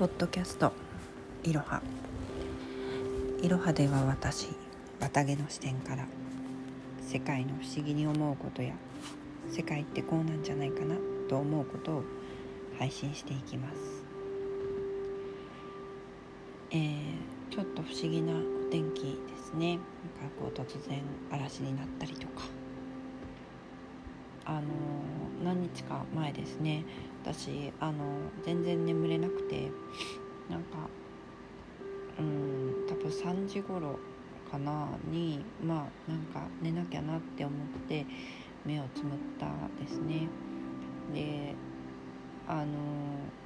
[0.00, 0.72] ポッドキャスト
[1.44, 1.82] いろは
[3.42, 4.48] いろはでは私
[4.98, 6.06] 綿毛の視点から
[7.06, 8.72] 世界の不思議に思うことや
[9.50, 10.96] 世界ってこうなんじゃないかな
[11.28, 12.04] と思うことを
[12.78, 13.76] 配信していきます。
[16.70, 19.76] えー、ちょっと不思議なお天気ですね。
[19.76, 19.84] なんか
[20.40, 22.44] こう突然嵐になったりとか。
[24.46, 24.62] あの
[25.44, 26.84] 何日か前ですね。
[27.22, 28.04] 私あの
[28.44, 29.70] 全然眠れなくて
[30.48, 30.88] なんか
[32.18, 33.98] うん多分3時頃
[34.50, 38.04] かなにまあなんか寝なきゃなって思って
[38.64, 39.46] 目をつむった
[39.82, 40.28] ですね。
[41.14, 41.54] で
[42.48, 42.66] あの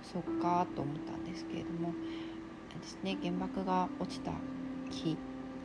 [0.02, 1.92] そっかと思ったんですけれども
[2.80, 4.32] ですね原爆が落ちた
[4.90, 5.16] 日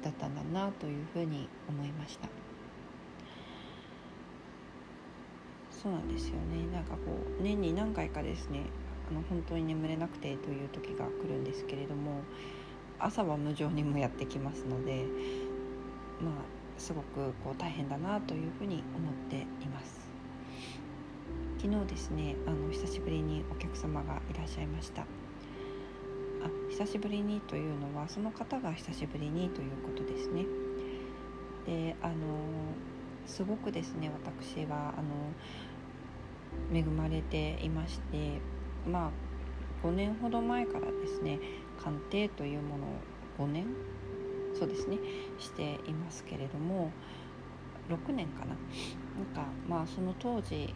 [0.01, 2.38] だったんだなというふうに思いました。
[5.81, 6.67] そうなんですよね。
[6.73, 6.97] なんかこ
[7.39, 8.63] う年に何回かですね
[9.09, 12.21] あの本当に眠れなくてという時が来るんですけれども
[12.99, 15.05] 朝は無情にもやってきますので
[16.21, 16.33] まあ
[16.77, 20.09] すごくこう大変だなというふうに思っています。
[21.61, 25.03] 昨日ですねあの久しぶりにお客様がいらっしゃいました。
[25.03, 25.05] あ
[26.69, 30.45] 久しぶりにというのはその方が久しぶりにということですね。
[31.65, 32.15] であの
[33.29, 38.41] すごくですね私はあの恵まれていまして
[38.89, 39.07] ま
[39.83, 41.39] あ5年ほど前からですね
[41.81, 42.85] 鑑定というもの
[43.45, 43.67] を5年
[44.57, 44.97] そうですね
[45.37, 46.91] していますけれども
[47.89, 48.55] 6年かな。
[49.17, 50.73] なんかまあその当時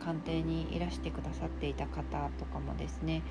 [0.00, 3.22] 鑑定にいらしてくださっていた方とかもですね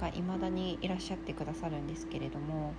[0.00, 2.74] が未だにいらっしゃってくださるんですけれども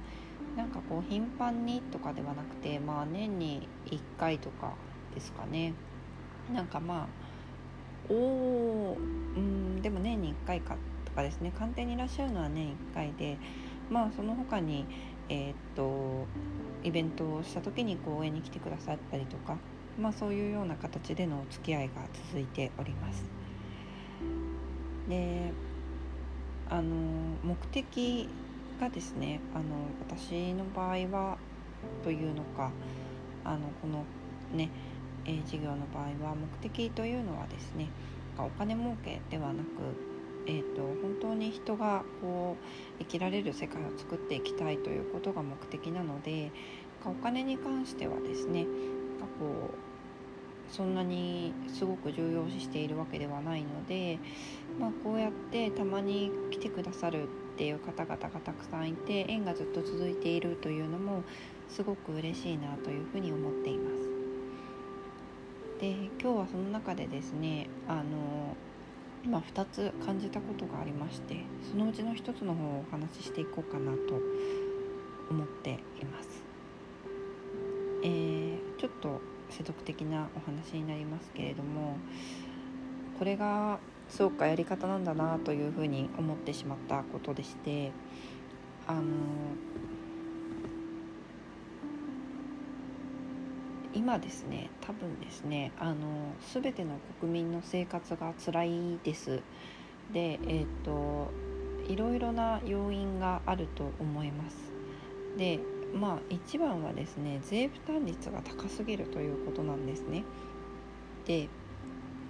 [0.56, 4.76] なんかこう頻繁にとかではなくてまあ年に1回とか
[5.14, 5.74] ですかね
[6.54, 7.08] なんかまあ
[8.10, 13.38] おうんでも年に1回かとかですね鑑定にいらっしゃるのは年1回で
[13.90, 14.86] まあその他に
[15.30, 16.26] えー、っと
[16.84, 19.58] イベントをした時に公演に来てくださったりとか
[20.00, 21.94] まあそういうような形でのお付き合いが
[22.30, 23.24] 続いております。
[25.10, 25.52] で
[26.70, 26.84] あの
[27.44, 28.30] 目的
[28.80, 29.64] がですねあの
[30.08, 31.38] 私の場合は
[32.04, 32.72] というのか
[33.44, 34.04] あのこの
[34.54, 34.70] ね
[35.28, 37.90] えー、事業の場合は目的というのはですね
[38.38, 39.68] お金儲けではなく、
[40.48, 46.52] えーと、本当に人がこう生きられる世界を作っていきたいということが目的なので
[47.06, 48.66] お金に関してはですね
[49.40, 54.20] こうそんなにすごく重要視しているわけではないので、
[54.80, 57.28] まあ、こうやってたまに来てくださるっ
[57.58, 61.24] ていう方々がたくさんいて縁がずっと続いているというのも
[61.70, 63.97] すごく嬉しいなというふうに思っています。
[65.80, 68.56] で今日はその中でですねあの
[69.24, 71.38] 今2つ感じたことがありまして
[71.70, 74.00] そのうちの1つの方をお話ししていこうかなと
[75.30, 75.72] 思って
[76.02, 76.44] います。
[78.04, 81.98] えー、ちょっと世俗的なお話になりますけれども
[83.18, 87.92] これがそうかやり方なんだなというふうに思ってしまったことでして
[88.88, 89.02] あの
[93.94, 95.96] 今ですね多分ですねあの
[96.54, 99.42] 全ての国民の生活が辛いです。
[100.12, 101.32] でえっ、ー、と
[101.88, 104.72] いろいろな要因があると思います。
[105.38, 105.60] で
[105.94, 110.24] まあ一番はですね税負担率が高すぎるということなんですね。
[111.26, 111.48] で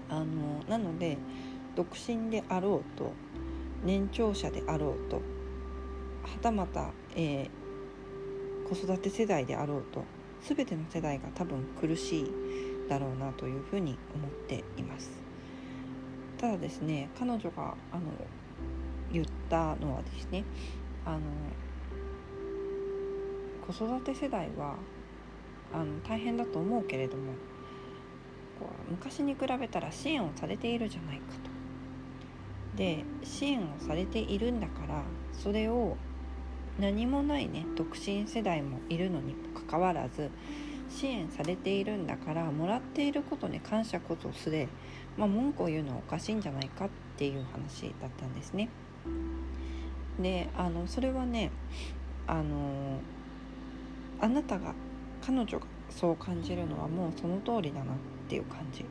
[0.09, 0.25] あの
[0.67, 1.17] なので
[1.75, 3.11] 独身であろうと
[3.83, 5.21] 年長者であろうとは
[6.41, 10.03] たまた、えー、子育て世代であろうと
[10.47, 12.31] 全ての世代が多分苦しい
[12.87, 15.11] だろうなというふうに思っています
[16.37, 18.03] ただですね彼女があの
[19.11, 20.45] 言ったのはですね
[21.05, 21.19] あの
[23.67, 24.75] 子育て世代は
[25.73, 27.33] あの大変だと思うけれども
[28.59, 31.57] こう昔に比べたら支援をされているじゃないかと。
[32.77, 35.01] で支援をされているんだから
[35.33, 35.97] それを
[36.79, 39.35] 何もないね独身世代もいるのに
[39.69, 40.29] かわらず
[40.89, 44.67] 支援されているんだからもらっていることに感謝こそすれ、
[45.17, 48.69] まあ、文句を言うのはおかしいんじゃないかっていう話だったんですね。
[50.19, 51.51] であのそれはね
[52.25, 52.99] あの
[54.19, 54.73] あなたが
[55.21, 57.95] 彼女がそう感じるのはもうその通りだなっ
[58.27, 58.83] ていう感じ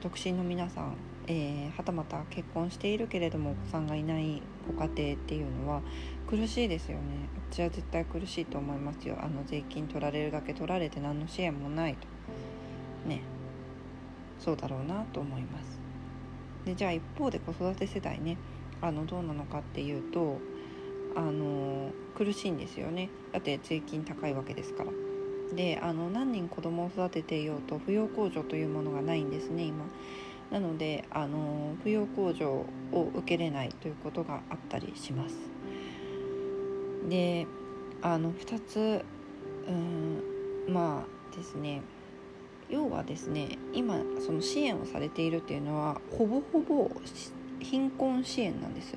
[0.00, 0.96] 独身の皆さん
[1.26, 5.80] えー、はたまた結婚しているけれどもお子さんがいないご家庭っていうのは
[6.28, 7.28] 苦しいですよね。
[7.50, 9.16] うちは絶対苦しいと思いますよ。
[9.20, 12.06] あの税金取られるだけ取られて何の支援もないと。
[13.08, 13.22] ね。
[14.38, 15.78] そうだろうなと思います。
[16.64, 18.36] でじゃあ一方で子育て世代ね。
[18.80, 20.38] あのどうなのかっていうと
[21.16, 23.08] あの苦しいんですよね。
[23.32, 24.90] だって税金高いわけですから。
[25.54, 29.84] であの何人子供を育てていようと扶養控除というものがないんですね今。
[30.54, 35.34] なのであの扶養控除を受けれないということがあったりします。
[37.08, 37.48] で
[38.00, 39.04] あの2つ
[39.66, 41.82] うんまあですね
[42.70, 46.88] 要はですね今その支援をされているっていうのはほぼほぼ
[47.58, 48.94] 貧困支援なんです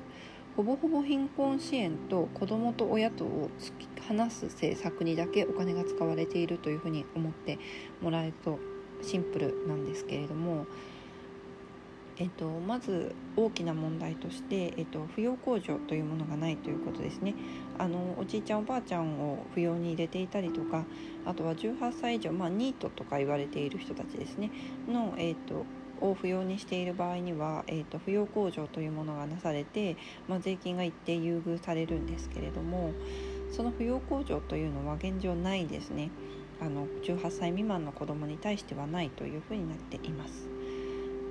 [0.56, 7.58] ほぼほぼ貧困支援と子どもと親とを突き放す政策にだけお金が使われているというふうに思って
[8.00, 8.60] もらえると
[9.02, 10.66] シンプルなんですけれども
[12.20, 17.36] えっと、まず大きな問題として、えっと、扶養控除というものがないということですね。
[17.78, 20.84] あのおじいちゃんおばあちゃんを扶養に入れていたりとか
[21.24, 24.50] あとは18歳以上、まあ、ニートとか言われている人たちですね。
[24.88, 25.64] の、えっと、
[26.00, 32.92] を扶養にしている場合には、えーと、扶養控除というものがなされて、まあ、税金が一定優遇されるんですけれども
[33.52, 36.10] その扶養控除というのは現状ないですね。
[36.60, 40.47] あの18歳未満の子どもに対してはないというふうになっています。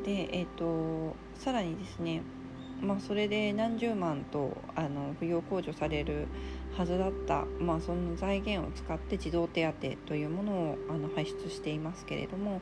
[0.07, 2.21] で、えーと、さらにですね、
[2.81, 6.27] まあ、それで何十万とあの扶養控除される
[6.77, 12.61] はずだった、まあ、その財源を使って児童手当というものをあの輩出していますけれども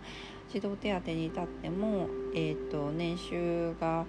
[0.51, 4.05] 児童手当に至っても、えーと、年収が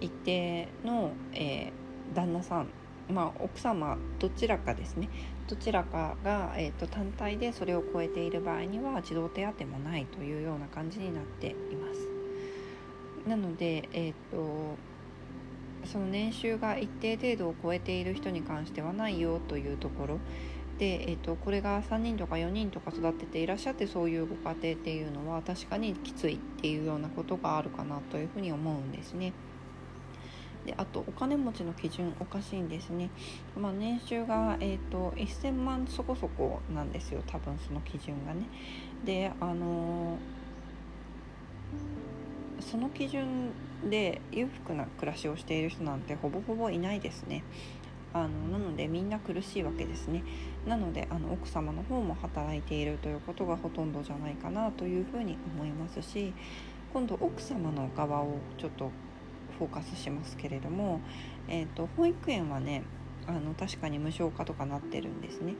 [0.00, 2.68] 一定の、えー、旦那さん
[3.10, 5.08] まあ、奥様どちらかですね
[5.48, 12.07] どちらかが、えーと単体でそれを超えている場合には児童手当もないというような感じになっています。
[13.28, 14.76] なので、えーと、
[15.84, 20.18] その年収が一定程度を超えている人に関してはないよというところ。
[20.78, 29.32] で、えーと、これが3人とか4人とか育てていらっしゃってそういうご家庭っていうのは確かにきついっていうようなことがあるかなというふうに思うんですね。
[30.64, 33.10] であとお金持ちの基準おかしいんですね、
[33.56, 37.22] まあ、年収が、えーと、1000万そこそこなんですよ。
[37.26, 38.46] 多分その基準がね。
[39.04, 40.37] であのー
[42.60, 43.52] その基準
[43.88, 47.44] で裕福な暮らしをしている人なんてほぼほぼいないですね。
[48.14, 50.22] あのなのでみんな苦しいわけですね。
[50.66, 56.32] なのであの奥様の方も働いているということがほとんどじゃないかなというふうに思いますし
[56.92, 58.90] 今度奥様の側をちょっと
[59.58, 61.00] フォーカスしますけれども、
[61.48, 62.84] えーと、と保育園はね
[63.26, 65.54] あの確かに無償化とかなってるんですね。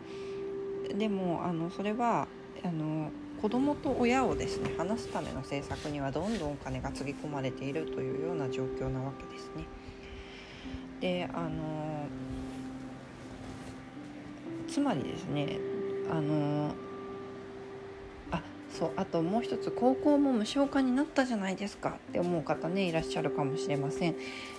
[0.96, 2.28] でもあのそれは
[2.64, 3.10] あの
[3.40, 9.64] 子どもと親をですね話すための政策にはどんどんお金がつぎ込まれているというような状況なわけですね。
[11.00, 12.06] であの
[14.67, 15.58] つまりですね
[16.11, 16.75] あの
[18.70, 24.15] そうあともう一つ高校も無償化になったじゃないですかって思う方ねいらっしゃるかもしれません、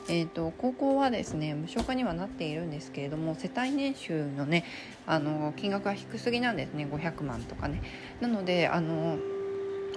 [0.10, 4.66] えーと、高校はですね無償化にはなっているんですけれども世帯年収のね
[5.06, 6.86] あの金額が低すぎなんですね。
[6.86, 7.82] 500万とかね。
[8.22, 9.18] なのであの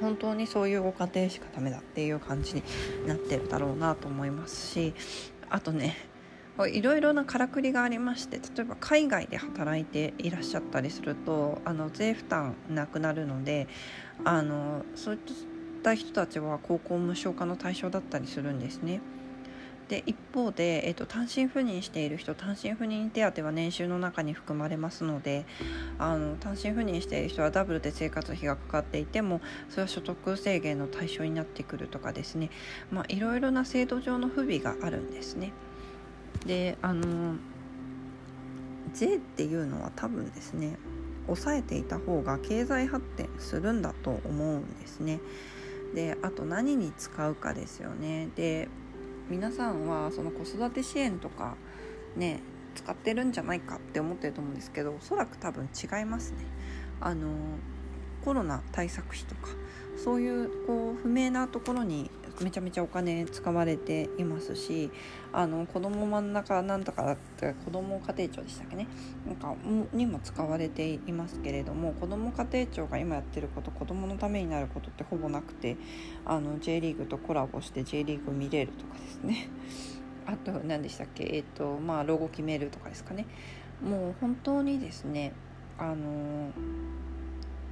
[0.01, 2.63] 本当にそういうご家庭しかダメだっていう感じに
[3.07, 4.95] なってるだろうなと思いますし
[5.49, 6.12] あとね
[6.69, 13.69] いろいろなからくりがありまして例えば海外で働いていらっしゃったりするとあの税負担なくなるので
[14.25, 15.21] あのそういっ
[15.83, 19.01] た人たちは高校無償化の対象だったりするんですね。
[19.89, 25.45] で一方で、えーと、単身赴任している人単身赴任手当は年収の中に含まれますので
[25.99, 32.49] あの単身赴任している人はダブルで生活費がかかっていてもそれは所得制限の対象になってくるとかですね、
[32.91, 35.53] まあ、いろいろな制度上の不備があるんですね。
[36.47, 37.37] であの
[38.93, 40.77] 税っていうのは多分ですね
[41.27, 45.21] 抑えていた方が経済発展するんだと思うんですね。
[45.95, 48.29] であと何に使うかですよね。
[48.35, 48.69] で
[49.29, 51.57] 皆さんはその子育て支援とか
[52.17, 52.41] ね
[52.75, 56.39] 使ってるんじゃないかって思ってると思うんですけどおそらく多分違いますね。
[57.01, 57.29] あの
[58.25, 59.49] コロナ対策費とか
[59.97, 62.11] そういうこう不明なところに
[62.43, 64.91] めちゃめちゃお金使われていますし
[65.33, 68.87] あの子ども真ん中なんとかだって子ども家庭庁でしたっけね。
[69.27, 69.55] なんか
[69.93, 75.77] にも使われていますけれども子ども家庭庁が今やってること子どものためになることってほぼなくて
[76.25, 79.49] あの J リーグとコラボして J リーグ見れるとかですね。
[80.27, 81.25] あと何でしたっけ？
[81.25, 83.27] えっ、ー、とまあロゴ決めるとかですかね。
[83.83, 85.33] もう本当にですね
[85.79, 86.51] あの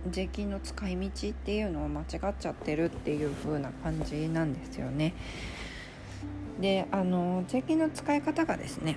[0.09, 2.07] 税金の使い道っていうのを間違っ
[2.39, 5.15] ちゃってるっていう風な感じなんですよね。
[6.61, 8.97] であの税金の使い方がですね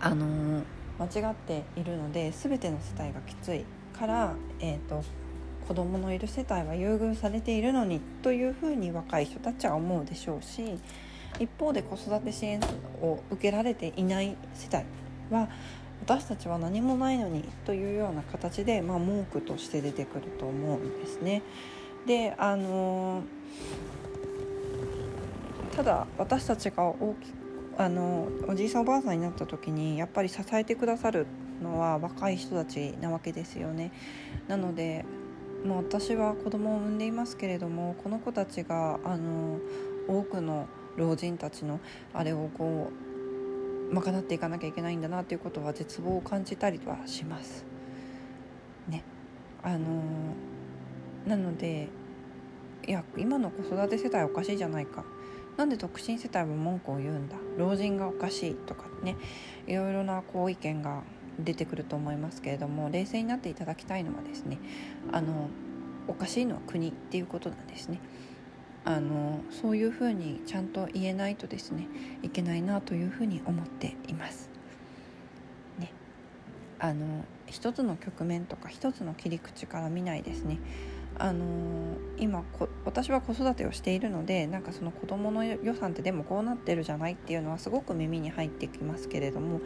[0.00, 0.62] あの
[0.98, 3.64] 間違っているので全ての世帯がきつい
[3.98, 5.02] から、えーと、
[5.66, 10.78] 子どものいる世帯は優遇されているのにというふうに若い人たちは思うでしょうし
[11.38, 12.60] 一方で子育て支援
[13.00, 14.84] を受けられていない世帯
[15.34, 15.48] は
[16.02, 21.42] 私たちは何もないのにというような形で、まあ、文句として出てくると思うんですね。
[22.06, 23.22] であの
[25.76, 27.32] ただ私たちが大き
[27.78, 31.26] あのおじいさんおばあさんになった時にやっぱり支えてくださる
[31.62, 33.92] のは若い人たちなわけですよね。
[34.48, 35.04] なので
[35.64, 39.58] もう私は子供を産んでいますけれどもこの子たちがあの
[40.08, 40.66] 多くの
[40.96, 41.80] 老人たちの
[42.12, 43.09] あれをこう
[43.92, 47.64] 賄っていかなきゃいけないんだなということは絶望を感じたりはします。
[48.88, 49.04] ね、
[49.62, 50.02] あの
[51.26, 51.88] なので
[52.86, 55.04] いや今の子育て世帯おかしいじゃないか
[55.56, 59.16] なんで独身世帯も文句を言うんだ老人がおかしいとかね
[59.66, 61.02] いろいろなこう意見が
[61.38, 64.58] 出てくると思いますけれども冷静になっていただきたいのはですね
[65.12, 65.48] あの
[66.08, 68.00] おかしいのは国っていうことなんですね。
[68.84, 71.86] あのそういうふうにちゃんと言えないとですね
[72.22, 74.48] いけないなというふうに思っています。
[75.78, 75.92] ね、
[76.78, 80.58] あの一つの局面とか一つの切り口から見ないですね
[81.18, 81.44] あの
[82.18, 82.44] 今
[82.84, 89.60] 私は子育てをしているのでなんかその子どもの予算ってでもこうなってるじゃないっていうのはすごく耳に入ってきますけれども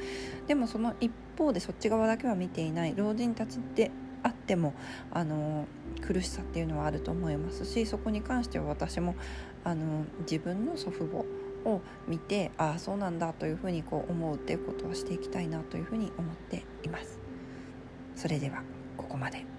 [0.49, 3.91] でもその一方でそっち側だけは見ていない老人たちで
[4.25, 4.75] あっても
[5.13, 5.67] あの
[6.07, 9.15] 苦しさっていうのはあると思いますしそこに関しては私も
[9.65, 11.25] あの自分の祖父母
[11.69, 17.19] を見てああそうなんだというふうにこう思うっていうことをしていきたいなというふうに思っています。
[18.15, 18.63] それでは
[18.97, 19.54] ここまで。